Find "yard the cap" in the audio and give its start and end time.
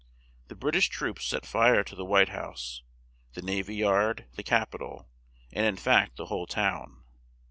3.73-4.73